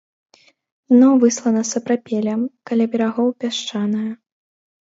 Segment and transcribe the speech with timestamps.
[0.93, 4.11] Дно выслана сапрапелем, каля берагоў пясчанае.